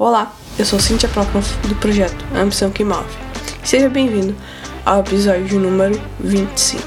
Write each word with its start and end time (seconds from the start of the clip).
Olá, 0.00 0.32
eu 0.56 0.64
sou 0.64 0.78
Cintia 0.78 1.08
Proconf 1.08 1.56
do 1.66 1.74
projeto 1.74 2.24
Ambição 2.32 2.70
que 2.70 2.84
Move. 2.84 3.04
Seja 3.64 3.88
bem-vindo 3.88 4.32
ao 4.86 5.00
episódio 5.00 5.58
número 5.58 6.00
25. 6.20 6.86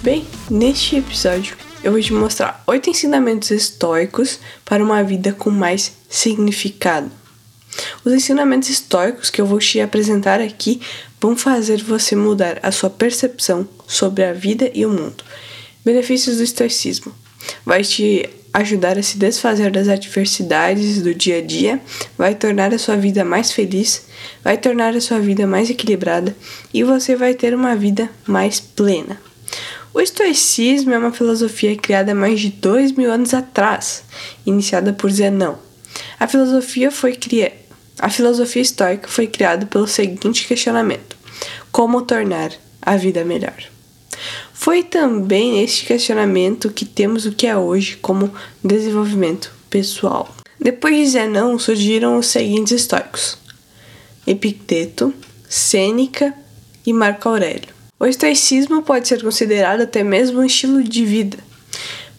Bem, 0.00 0.26
neste 0.48 0.96
episódio 0.96 1.54
eu 1.82 1.92
vou 1.92 2.00
te 2.00 2.14
mostrar 2.14 2.64
oito 2.66 2.88
ensinamentos 2.88 3.50
estoicos 3.50 4.40
para 4.64 4.82
uma 4.82 5.04
vida 5.04 5.34
com 5.34 5.50
mais 5.50 5.98
significado. 6.08 7.10
Os 8.02 8.12
ensinamentos 8.14 8.70
estoicos 8.70 9.28
que 9.28 9.40
eu 9.40 9.44
vou 9.44 9.58
te 9.58 9.82
apresentar 9.82 10.40
aqui 10.40 10.80
vão 11.24 11.34
fazer 11.34 11.82
você 11.82 12.14
mudar 12.14 12.58
a 12.62 12.70
sua 12.70 12.90
percepção 12.90 13.66
sobre 13.86 14.22
a 14.22 14.34
vida 14.34 14.70
e 14.74 14.84
o 14.84 14.90
mundo. 14.90 15.24
Benefícios 15.82 16.36
do 16.36 16.42
estoicismo. 16.42 17.14
Vai 17.64 17.82
te 17.82 18.28
ajudar 18.52 18.98
a 18.98 19.02
se 19.02 19.16
desfazer 19.16 19.70
das 19.70 19.88
adversidades 19.88 21.00
do 21.00 21.14
dia 21.14 21.38
a 21.38 21.40
dia, 21.40 21.80
vai 22.18 22.34
tornar 22.34 22.74
a 22.74 22.78
sua 22.78 22.96
vida 22.96 23.24
mais 23.24 23.52
feliz, 23.52 24.04
vai 24.42 24.58
tornar 24.58 24.94
a 24.94 25.00
sua 25.00 25.18
vida 25.18 25.46
mais 25.46 25.70
equilibrada 25.70 26.36
e 26.74 26.84
você 26.84 27.16
vai 27.16 27.32
ter 27.32 27.54
uma 27.54 27.74
vida 27.74 28.10
mais 28.26 28.60
plena. 28.60 29.18
O 29.94 30.02
estoicismo 30.02 30.92
é 30.92 30.98
uma 30.98 31.10
filosofia 31.10 31.74
criada 31.74 32.14
mais 32.14 32.38
de 32.38 32.50
dois 32.50 32.92
mil 32.92 33.10
anos 33.10 33.32
atrás, 33.32 34.04
iniciada 34.44 34.92
por 34.92 35.10
Zenão. 35.10 35.58
A 36.20 36.28
filosofia 36.28 36.90
foi 36.90 37.16
criada 37.16 37.63
a 38.04 38.10
filosofia 38.10 38.60
estoica 38.60 39.08
foi 39.08 39.26
criada 39.26 39.64
pelo 39.64 39.88
seguinte 39.88 40.46
questionamento: 40.46 41.16
como 41.72 42.02
tornar 42.02 42.52
a 42.82 42.98
vida 42.98 43.24
melhor? 43.24 43.56
Foi 44.52 44.82
também 44.82 45.54
neste 45.54 45.86
questionamento 45.86 46.70
que 46.70 46.84
temos 46.84 47.24
o 47.24 47.32
que 47.32 47.46
é 47.46 47.56
hoje 47.56 47.96
como 47.96 48.30
desenvolvimento 48.62 49.50
pessoal. 49.70 50.36
Depois 50.60 50.94
de 50.94 51.06
Zenão 51.06 51.58
surgiram 51.58 52.18
os 52.18 52.26
seguintes 52.26 52.74
estoicos: 52.74 53.38
Epicteto, 54.26 55.14
Sêneca 55.48 56.34
e 56.84 56.92
Marco 56.92 57.30
Aurélio. 57.30 57.72
O 57.98 58.04
estoicismo 58.04 58.82
pode 58.82 59.08
ser 59.08 59.22
considerado 59.22 59.80
até 59.80 60.04
mesmo 60.04 60.40
um 60.40 60.44
estilo 60.44 60.84
de 60.84 61.06
vida. 61.06 61.38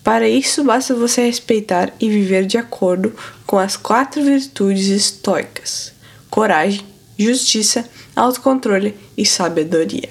Para 0.04 0.28
isso, 0.28 0.64
basta 0.64 0.96
você 0.96 1.22
respeitar 1.22 1.94
e 2.00 2.10
viver 2.10 2.48
de 2.48 2.58
acordo 2.58 3.14
com 3.46 3.58
as 3.58 3.78
quatro 3.78 4.24
virtudes 4.24 4.88
estoicas: 4.88 5.94
coragem, 6.30 6.86
justiça, 7.18 7.88
autocontrole 8.16 8.98
e 9.18 9.26
sabedoria. 9.26 10.10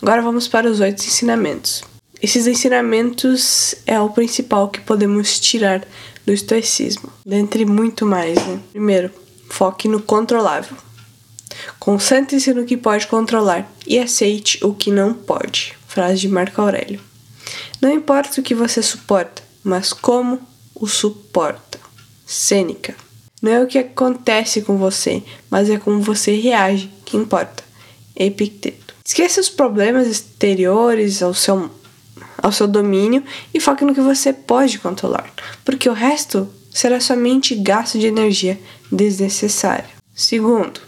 Agora 0.00 0.22
vamos 0.22 0.48
para 0.48 0.70
os 0.70 0.80
oito 0.80 1.04
ensinamentos. 1.04 1.82
Esses 2.20 2.46
ensinamentos 2.46 3.74
é 3.86 4.00
o 4.00 4.10
principal 4.10 4.68
que 4.68 4.80
podemos 4.80 5.38
tirar 5.38 5.86
do 6.26 6.32
estoicismo, 6.32 7.12
dentre 7.24 7.64
muito 7.64 8.04
mais. 8.04 8.34
Né? 8.46 8.60
Primeiro, 8.72 9.10
foque 9.48 9.88
no 9.88 10.02
controlável. 10.02 10.76
Concentre-se 11.78 12.52
no 12.52 12.64
que 12.64 12.76
pode 12.76 13.06
controlar 13.06 13.70
e 13.86 13.98
aceite 13.98 14.58
o 14.64 14.74
que 14.74 14.90
não 14.90 15.14
pode. 15.14 15.76
Frase 15.86 16.20
de 16.20 16.28
Marco 16.28 16.60
Aurélio. 16.60 17.00
Não 17.80 17.90
importa 17.90 18.40
o 18.40 18.44
que 18.44 18.54
você 18.54 18.82
suporta, 18.82 19.42
mas 19.62 19.92
como 19.92 20.40
o 20.74 20.86
suporta. 20.86 21.67
Sêneca. 22.28 22.94
Não 23.40 23.50
é 23.50 23.62
o 23.62 23.66
que 23.66 23.78
acontece 23.78 24.60
com 24.60 24.76
você, 24.76 25.22
mas 25.50 25.70
é 25.70 25.78
como 25.78 26.02
você 26.02 26.36
reage 26.36 26.90
que 27.06 27.16
importa. 27.16 27.64
Epicteto. 28.14 28.94
Esqueça 29.02 29.40
os 29.40 29.48
problemas 29.48 30.06
exteriores 30.06 31.22
ao 31.22 31.32
seu, 31.32 31.70
ao 32.42 32.52
seu 32.52 32.68
domínio 32.68 33.24
e 33.54 33.58
foque 33.58 33.82
no 33.82 33.94
que 33.94 34.00
você 34.02 34.34
pode 34.34 34.78
controlar, 34.78 35.32
porque 35.64 35.88
o 35.88 35.94
resto 35.94 36.46
será 36.70 37.00
somente 37.00 37.54
gasto 37.54 37.98
de 37.98 38.06
energia 38.06 38.60
desnecessária. 38.92 39.88
Segundo, 40.14 40.82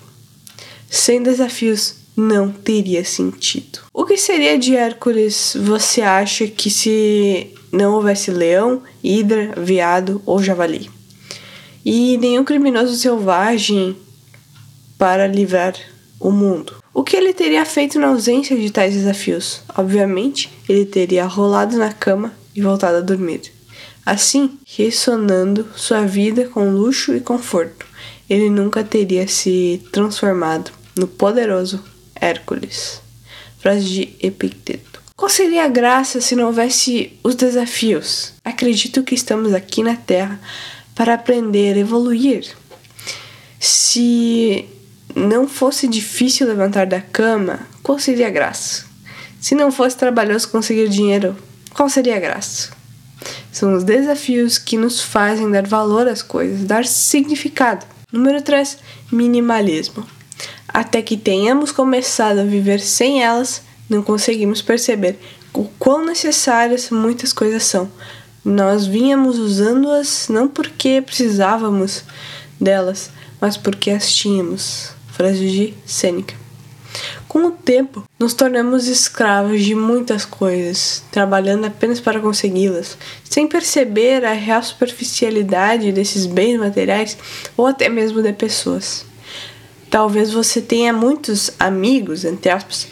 sem 0.90 1.22
desafios 1.22 1.94
não 2.14 2.50
teria 2.50 3.02
sentido. 3.02 3.78
O 3.94 4.04
que 4.04 4.18
seria 4.18 4.58
de 4.58 4.76
Hércules 4.76 5.56
você 5.58 6.02
acha 6.02 6.46
que 6.46 6.68
se 6.68 7.54
não 7.72 7.94
houvesse 7.94 8.30
leão, 8.30 8.82
hidra, 9.02 9.54
veado 9.56 10.20
ou 10.26 10.42
javali? 10.42 10.99
E 11.84 12.18
nenhum 12.18 12.44
criminoso 12.44 12.96
selvagem 12.96 13.96
para 14.98 15.26
livrar 15.26 15.74
o 16.18 16.30
mundo. 16.30 16.74
O 16.92 17.02
que 17.02 17.16
ele 17.16 17.32
teria 17.32 17.64
feito 17.64 17.98
na 17.98 18.08
ausência 18.08 18.56
de 18.56 18.70
tais 18.70 18.94
desafios? 18.94 19.62
Obviamente, 19.76 20.50
ele 20.68 20.84
teria 20.84 21.24
rolado 21.24 21.78
na 21.78 21.92
cama 21.92 22.32
e 22.54 22.60
voltado 22.60 22.98
a 22.98 23.00
dormir. 23.00 23.40
Assim, 24.04 24.58
ressonando 24.66 25.66
sua 25.76 26.04
vida 26.04 26.48
com 26.48 26.70
luxo 26.70 27.14
e 27.14 27.20
conforto, 27.20 27.86
ele 28.28 28.50
nunca 28.50 28.84
teria 28.84 29.26
se 29.26 29.80
transformado 29.92 30.70
no 30.96 31.06
poderoso 31.06 31.82
Hércules. 32.14 33.00
Frase 33.58 33.84
de 33.84 34.16
Epicteto. 34.20 35.00
Qual 35.16 35.28
seria 35.28 35.64
a 35.64 35.68
graça 35.68 36.20
se 36.20 36.34
não 36.34 36.46
houvesse 36.46 37.12
os 37.22 37.34
desafios? 37.34 38.32
Acredito 38.44 39.02
que 39.02 39.14
estamos 39.14 39.52
aqui 39.52 39.82
na 39.82 39.94
Terra 39.94 40.40
para 40.94 41.14
aprender, 41.14 41.76
evoluir. 41.76 42.46
Se 43.58 44.66
não 45.14 45.48
fosse 45.48 45.88
difícil 45.88 46.46
levantar 46.46 46.86
da 46.86 47.00
cama, 47.00 47.60
qual 47.82 47.98
seria 47.98 48.28
a 48.28 48.30
graça? 48.30 48.84
Se 49.40 49.54
não 49.54 49.72
fosse 49.72 49.96
trabalhoso 49.96 50.48
conseguir 50.48 50.88
dinheiro, 50.88 51.36
qual 51.74 51.88
seria 51.88 52.16
a 52.16 52.20
graça? 52.20 52.70
São 53.52 53.74
os 53.74 53.84
desafios 53.84 54.58
que 54.58 54.76
nos 54.76 55.00
fazem 55.00 55.50
dar 55.50 55.66
valor 55.66 56.06
às 56.06 56.22
coisas, 56.22 56.64
dar 56.64 56.84
significado. 56.84 57.84
Número 58.12 58.42
3, 58.42 58.78
minimalismo. 59.10 60.06
Até 60.68 61.02
que 61.02 61.16
tenhamos 61.16 61.72
começado 61.72 62.38
a 62.38 62.44
viver 62.44 62.80
sem 62.80 63.22
elas, 63.22 63.62
não 63.88 64.02
conseguimos 64.02 64.62
perceber 64.62 65.18
o 65.52 65.64
quão 65.78 66.04
necessárias 66.04 66.90
muitas 66.90 67.32
coisas 67.32 67.64
são. 67.64 67.90
Nós 68.44 68.86
vínhamos 68.86 69.38
usando-as 69.38 70.28
não 70.28 70.48
porque 70.48 71.02
precisávamos 71.02 72.04
delas, 72.58 73.10
mas 73.40 73.56
porque 73.56 73.90
as 73.90 74.10
tínhamos. 74.12 74.92
Frase 75.12 75.50
de 75.50 75.74
Sêneca. 75.84 76.34
Com 77.28 77.46
o 77.46 77.50
tempo, 77.50 78.02
nos 78.18 78.34
tornamos 78.34 78.88
escravos 78.88 79.62
de 79.62 79.74
muitas 79.74 80.24
coisas, 80.24 81.04
trabalhando 81.12 81.66
apenas 81.66 82.00
para 82.00 82.18
consegui-las, 82.18 82.96
sem 83.22 83.46
perceber 83.46 84.24
a 84.24 84.32
real 84.32 84.62
superficialidade 84.62 85.92
desses 85.92 86.26
bens 86.26 86.58
materiais 86.58 87.16
ou 87.56 87.66
até 87.66 87.88
mesmo 87.88 88.22
de 88.22 88.32
pessoas. 88.32 89.04
Talvez 89.90 90.32
você 90.32 90.60
tenha 90.60 90.92
muitos 90.92 91.50
amigos, 91.58 92.24
entre 92.24 92.50
aspas, 92.50 92.88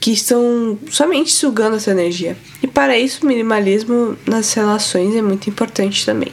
que 0.00 0.12
estão 0.12 0.78
somente 0.90 1.30
sugando 1.30 1.76
essa 1.76 1.90
energia. 1.90 2.36
E 2.62 2.66
para 2.66 2.98
isso, 2.98 3.22
o 3.22 3.28
minimalismo 3.28 4.16
nas 4.26 4.52
relações 4.54 5.14
é 5.14 5.22
muito 5.22 5.50
importante 5.50 6.06
também. 6.06 6.32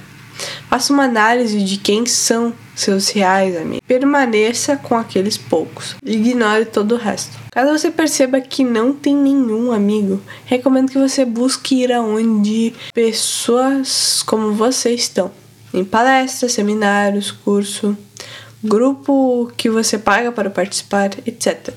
Faça 0.70 0.94
uma 0.94 1.04
análise 1.04 1.62
de 1.64 1.78
quem 1.78 2.06
são 2.06 2.54
seus 2.76 3.10
reais 3.10 3.58
amigos. 3.58 3.82
Permaneça 3.88 4.78
com 4.78 4.96
aqueles 4.96 5.36
poucos. 5.36 5.96
Ignore 6.06 6.66
todo 6.66 6.94
o 6.94 6.98
resto. 6.98 7.38
Caso 7.52 7.72
você 7.72 7.90
perceba 7.90 8.40
que 8.40 8.64
não 8.64 8.94
tem 8.94 9.16
nenhum 9.16 9.72
amigo, 9.72 10.22
recomendo 10.46 10.92
que 10.92 10.98
você 10.98 11.26
busque 11.26 11.84
ir 11.84 11.92
aonde 11.92 12.74
pessoas 12.94 14.22
como 14.22 14.54
você 14.54 14.92
estão. 14.92 15.32
Em 15.74 15.84
palestras, 15.84 16.52
seminários, 16.52 17.32
curso, 17.32 17.98
grupo 18.64 19.52
que 19.58 19.70
você 19.70 19.98
paga 19.98 20.32
para 20.32 20.50
participar, 20.50 21.12
etc. 21.26 21.74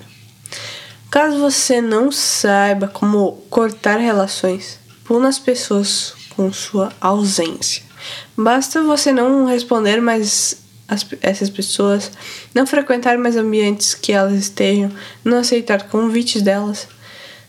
Caso 1.11 1.39
você 1.39 1.81
não 1.81 2.13
saiba 2.13 2.87
como 2.87 3.33
cortar 3.51 3.99
relações, 3.99 4.79
puna 5.05 5.29
as 5.29 5.39
pessoas 5.39 6.15
com 6.37 6.53
sua 6.53 6.93
ausência. 7.01 7.83
Basta 8.37 8.83
você 8.83 9.11
não 9.11 9.45
responder 9.45 10.01
mais 10.01 10.63
as, 10.87 11.05
essas 11.21 11.51
pessoas, 11.51 12.13
não 12.55 12.67
frequentar 12.67 13.19
mais 13.19 13.37
ambientes 13.37 13.95
que 13.95 14.13
elas 14.13 14.35
estejam, 14.35 14.91
não 15.25 15.39
aceitar 15.39 15.89
convites 15.89 16.43
delas, 16.43 16.87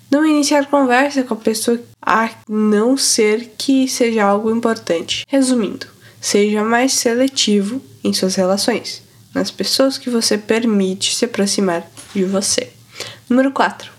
não 0.09 0.25
iniciar 0.25 0.65
conversa 0.65 1.23
com 1.23 1.35
a 1.35 1.37
pessoa 1.37 1.79
a 2.01 2.29
não 2.49 2.97
ser 2.97 3.53
que 3.57 3.87
seja 3.87 4.23
algo 4.23 4.49
importante. 4.49 5.25
Resumindo, 5.27 5.85
seja 6.19 6.63
mais 6.63 6.93
seletivo 6.93 7.81
em 8.03 8.11
suas 8.11 8.35
relações 8.35 9.03
nas 9.33 9.49
pessoas 9.49 9.97
que 9.97 10.09
você 10.09 10.37
permite 10.37 11.15
se 11.15 11.25
aproximar 11.25 11.89
de 12.13 12.23
você. 12.25 12.71
Número 13.31 13.49
4. 13.53 13.89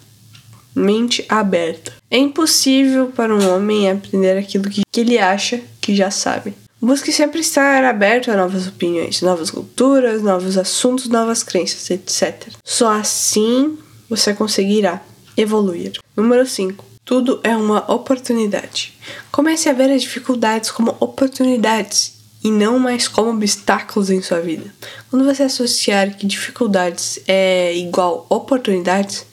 Mente 0.75 1.25
aberta. 1.27 1.95
É 2.11 2.19
impossível 2.19 3.07
para 3.07 3.35
um 3.35 3.55
homem 3.55 3.91
aprender 3.91 4.37
aquilo 4.37 4.69
que, 4.69 4.83
ele 4.95 5.19
acha 5.19 5.59
que 5.81 5.97
já 5.97 6.11
sabe. 6.11 6.53
Busque 6.79 7.11
sempre 7.11 7.41
estar 7.41 7.83
aberto 7.83 8.31
a 8.31 8.37
novas 8.37 8.69
opiniões, 8.69 9.23
novas 9.23 9.51
culturas, 9.51 10.21
novos 10.21 10.59
assuntos, 10.59 11.09
novas 11.09 11.43
crenças, 11.43 11.89
etc. 11.89 12.49
Só 12.63 12.93
assim 12.93 13.79
você 14.07 14.35
conseguirá 14.35 15.03
evoluir. 15.35 15.93
Número 16.15 16.47
5. 16.47 16.85
Tudo 17.03 17.41
é 17.43 17.57
uma 17.57 17.91
oportunidade. 17.91 18.93
Comece 19.31 19.67
a 19.71 19.73
ver 19.73 19.91
as 19.91 20.03
dificuldades 20.03 20.71
como 20.71 20.95
oportunidades 21.01 22.22
e 22.43 22.51
não 22.51 22.79
mais 22.79 23.07
como 23.07 23.31
obstáculos 23.31 24.11
em 24.11 24.21
sua 24.21 24.41
vida. 24.41 24.73
Quando 25.11 25.25
você 25.25 25.45
associar 25.45 26.17
que 26.17 26.27
dificuldades 26.27 27.21
é 27.27 27.77
igual 27.77 28.27
oportunidades, 28.29 29.25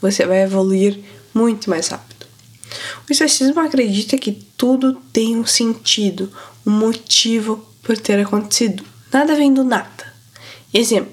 você 0.00 0.26
vai 0.26 0.42
evoluir 0.42 0.98
muito 1.32 1.70
mais 1.70 1.88
rápido. 1.88 2.26
O 3.08 3.12
estoicismo 3.12 3.58
acredita 3.60 4.18
que 4.18 4.32
tudo 4.56 4.94
tem 5.12 5.36
um 5.36 5.46
sentido, 5.46 6.30
um 6.66 6.70
motivo 6.70 7.64
por 7.82 7.96
ter 7.96 8.20
acontecido. 8.20 8.84
Nada 9.12 9.34
vem 9.34 9.52
do 9.54 9.64
nada. 9.64 10.12
Exemplo: 10.72 11.12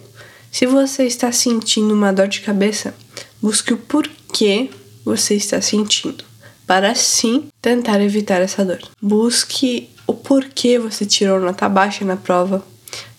se 0.51 0.66
você 0.66 1.06
está 1.06 1.31
sentindo 1.31 1.94
uma 1.94 2.12
dor 2.12 2.28
de 2.28 2.42
cabeça, 2.42 2.94
busque 3.42 3.74
o 3.74 3.78
porquê 3.78 4.69
você 5.06 5.36
está 5.36 5.62
sentindo, 5.62 6.25
para 6.68 6.92
assim 6.92 7.48
tentar 7.62 8.01
evitar 8.01 8.42
essa 8.42 8.66
dor. 8.66 8.81
Busque 9.01 9.90
o 10.07 10.13
porquê 10.13 10.78
você 10.80 11.06
tirou 11.06 11.40
nota 11.40 11.68
baixa 11.68 12.06
na 12.06 12.16
prova. 12.16 12.63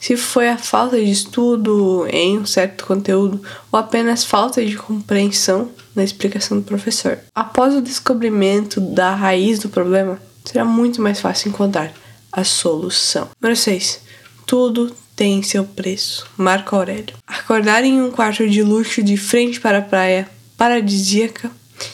Se 0.01 0.17
foi 0.17 0.49
a 0.49 0.57
falta 0.57 0.97
de 0.97 1.11
estudo 1.11 2.07
em 2.09 2.39
um 2.39 2.47
certo 2.47 2.87
conteúdo 2.87 3.43
ou 3.71 3.79
apenas 3.79 4.25
falta 4.25 4.65
de 4.65 4.77
compreensão 4.77 5.71
na 5.95 6.05
explicação 6.05 6.59
do 6.59 6.65
professor. 6.65 7.19
Após 7.35 7.75
o 7.75 7.83
descobrimento 7.83 8.81
da 8.81 9.15
raiz 9.15 9.59
do 9.59 9.69
problema, 9.69 10.21
será 10.45 10.65
muito 10.65 11.03
mais 11.03 11.21
fácil 11.21 11.49
encontrar 11.49 11.93
a 12.31 12.45
solução. 12.45 13.29
Número 13.41 13.59
6. 13.59 14.01
Tudo 14.47 14.95
tem 15.17 15.43
seu 15.43 15.65
preço. 15.65 16.27
Marco 16.37 16.77
Aurélio. 16.77 17.17
Acordar 17.27 17.83
em 17.83 18.01
um 18.01 18.11
quarto 18.11 18.47
de 18.49 18.63
luxo 18.63 19.03
de 19.03 19.17
frente 19.17 19.59
para 19.59 19.79
a 19.79 19.83
praia, 19.83 20.29
paradisíaca, 20.57 21.51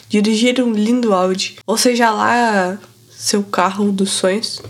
dirigir 0.09 0.61
um 0.61 0.73
lindo 0.73 1.13
Audi, 1.13 1.57
ou 1.65 1.77
seja 1.77 2.11
lá 2.11 2.77
seu 3.09 3.41
carro 3.41 3.91
dos 3.91 4.11
sonhos, 4.11 4.61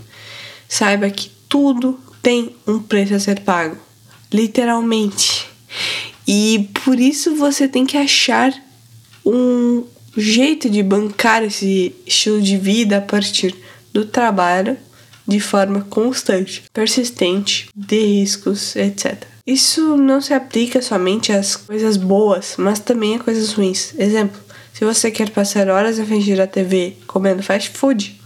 saiba 0.74 1.08
que 1.08 1.30
tudo 1.48 2.00
tem 2.20 2.56
um 2.66 2.80
preço 2.80 3.14
a 3.14 3.20
ser 3.20 3.40
pago. 3.40 3.76
Literalmente. 4.32 5.46
E 6.26 6.68
por 6.84 6.98
isso 6.98 7.36
você 7.36 7.68
tem 7.68 7.86
que 7.86 7.96
achar 7.96 8.52
um 9.24 9.84
jeito 10.16 10.68
de 10.68 10.82
bancar 10.82 11.44
esse 11.44 11.94
estilo 12.04 12.42
de 12.42 12.56
vida 12.56 12.98
a 12.98 13.00
partir 13.00 13.54
do 13.92 14.04
trabalho 14.04 14.76
de 15.28 15.38
forma 15.38 15.82
constante, 15.82 16.64
persistente, 16.72 17.68
de 17.74 18.00
riscos, 18.04 18.74
etc. 18.74 19.22
Isso 19.46 19.96
não 19.96 20.20
se 20.20 20.34
aplica 20.34 20.82
somente 20.82 21.32
às 21.32 21.54
coisas 21.54 21.96
boas, 21.96 22.56
mas 22.58 22.80
também 22.80 23.14
a 23.14 23.20
coisas 23.20 23.52
ruins. 23.52 23.94
Exemplo, 23.96 24.40
se 24.72 24.84
você 24.84 25.08
quer 25.08 25.30
passar 25.30 25.68
horas 25.68 26.00
a 26.00 26.04
fingir 26.04 26.40
a 26.40 26.48
TV 26.48 26.96
comendo 27.06 27.44
fast 27.44 27.70
food, 27.70 28.23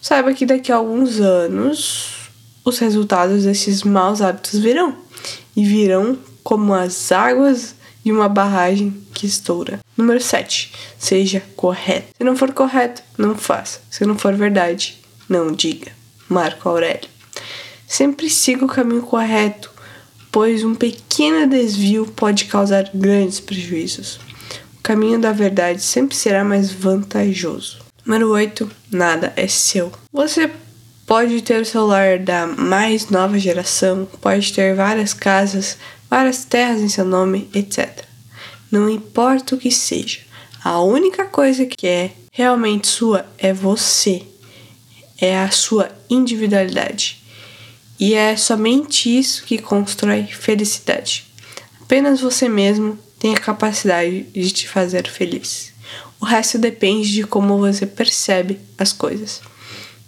saiba 0.00 0.32
que 0.32 0.46
daqui 0.46 0.70
a 0.70 0.76
alguns 0.76 1.20
anos 1.20 2.30
os 2.64 2.78
resultados 2.78 3.44
desses 3.44 3.82
maus 3.82 4.20
hábitos 4.20 4.58
virão 4.58 4.96
e 5.56 5.64
virão 5.64 6.18
como 6.42 6.74
as 6.74 7.10
águas 7.12 7.74
de 8.04 8.12
uma 8.12 8.28
barragem 8.28 8.96
que 9.12 9.26
estoura. 9.26 9.80
Número 9.96 10.20
7. 10.20 10.72
Seja 10.98 11.42
correto. 11.56 12.08
Se 12.16 12.22
não 12.22 12.36
for 12.36 12.52
correto, 12.52 13.02
não 13.18 13.34
faça. 13.34 13.80
Se 13.90 14.04
não 14.04 14.16
for 14.16 14.34
verdade, 14.34 15.00
não 15.28 15.50
diga. 15.50 15.90
Marco 16.28 16.68
Aurélio. 16.68 17.08
Sempre 17.86 18.28
siga 18.28 18.64
o 18.64 18.68
caminho 18.68 19.02
correto, 19.02 19.72
pois 20.30 20.62
um 20.62 20.74
pequeno 20.74 21.48
desvio 21.48 22.06
pode 22.06 22.44
causar 22.44 22.90
grandes 22.94 23.40
prejuízos. 23.40 24.20
O 24.78 24.82
caminho 24.82 25.20
da 25.20 25.32
verdade 25.32 25.82
sempre 25.82 26.16
será 26.16 26.44
mais 26.44 26.70
vantajoso. 26.70 27.85
Número 28.06 28.30
8. 28.30 28.70
Nada 28.92 29.32
é 29.34 29.48
seu. 29.48 29.90
Você 30.12 30.48
pode 31.04 31.42
ter 31.42 31.60
o 31.60 31.64
celular 31.64 32.20
da 32.20 32.46
mais 32.46 33.10
nova 33.10 33.36
geração, 33.36 34.06
pode 34.20 34.52
ter 34.52 34.76
várias 34.76 35.12
casas, 35.12 35.76
várias 36.08 36.44
terras 36.44 36.80
em 36.80 36.88
seu 36.88 37.04
nome, 37.04 37.50
etc. 37.52 38.04
Não 38.70 38.88
importa 38.88 39.56
o 39.56 39.58
que 39.58 39.72
seja, 39.72 40.20
a 40.62 40.80
única 40.80 41.24
coisa 41.24 41.66
que 41.66 41.84
é 41.84 42.12
realmente 42.30 42.86
sua 42.86 43.26
é 43.38 43.52
você 43.52 44.22
é 45.20 45.36
a 45.40 45.50
sua 45.50 45.90
individualidade. 46.08 47.20
E 47.98 48.14
é 48.14 48.36
somente 48.36 49.18
isso 49.18 49.42
que 49.42 49.58
constrói 49.58 50.28
felicidade. 50.28 51.26
Apenas 51.82 52.20
você 52.20 52.48
mesmo 52.48 52.96
tem 53.18 53.34
a 53.34 53.40
capacidade 53.40 54.22
de 54.32 54.50
te 54.52 54.68
fazer 54.68 55.08
feliz. 55.08 55.74
O 56.20 56.24
resto 56.24 56.58
depende 56.58 57.12
de 57.12 57.24
como 57.24 57.58
você 57.58 57.86
percebe 57.86 58.58
as 58.78 58.92
coisas. 58.92 59.40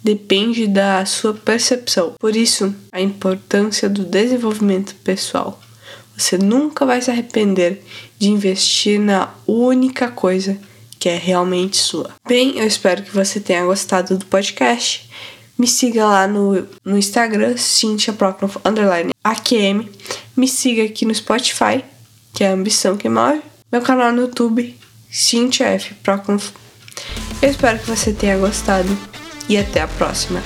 Depende 0.03 0.65
da 0.67 1.05
sua 1.05 1.33
percepção. 1.33 2.13
Por 2.19 2.35
isso, 2.35 2.73
a 2.91 3.01
importância 3.01 3.89
do 3.89 4.03
desenvolvimento 4.03 4.95
pessoal. 5.03 5.59
Você 6.17 6.37
nunca 6.37 6.85
vai 6.85 7.01
se 7.01 7.11
arrepender 7.11 7.81
de 8.17 8.29
investir 8.29 8.99
na 8.99 9.29
única 9.47 10.09
coisa 10.09 10.57
que 10.99 11.07
é 11.07 11.15
realmente 11.15 11.77
sua. 11.77 12.11
Bem, 12.27 12.59
eu 12.59 12.67
espero 12.67 13.03
que 13.03 13.11
você 13.11 13.39
tenha 13.39 13.63
gostado 13.65 14.17
do 14.17 14.25
podcast. 14.25 15.09
Me 15.57 15.65
siga 15.67 16.05
lá 16.05 16.27
no, 16.27 16.67
no 16.83 16.97
Instagram, 16.97 17.55
Cintia 17.57 18.13
underline. 18.65 19.13
Me 20.35 20.47
siga 20.47 20.83
aqui 20.83 21.05
no 21.05 21.15
Spotify, 21.15 21.83
que 22.33 22.43
é 22.43 22.49
a 22.49 22.53
ambição 22.53 22.97
que 22.97 23.07
move. 23.07 23.41
Meu 23.71 23.81
canal 23.81 24.11
no 24.11 24.23
YouTube, 24.23 24.77
Cintia 25.11 25.67
F. 25.67 25.95
Procnof. 26.03 26.51
Eu 27.41 27.49
espero 27.49 27.79
que 27.79 27.89
você 27.89 28.13
tenha 28.13 28.37
gostado 28.37 28.95
e 29.47 29.57
até 29.57 29.81
a 29.81 29.87
próxima. 29.87 30.41